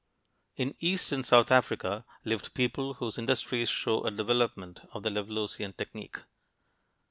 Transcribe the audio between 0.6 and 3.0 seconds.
east and south Africa lived people